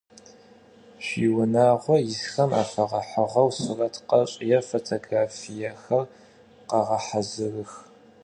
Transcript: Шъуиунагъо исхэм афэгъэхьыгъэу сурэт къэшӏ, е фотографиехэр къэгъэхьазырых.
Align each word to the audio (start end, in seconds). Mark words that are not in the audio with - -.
Шъуиунагъо 1.05 1.95
исхэм 2.11 2.51
афэгъэхьыгъэу 2.61 3.49
сурэт 3.61 3.95
къэшӏ, 4.07 4.39
е 4.55 4.59
фотографиехэр 4.69 6.03
къэгъэхьазырых. 6.69 7.71